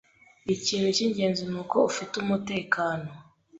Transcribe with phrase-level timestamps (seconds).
[0.55, 3.07] Ikintu cyingenzi nuko ufite umutekano.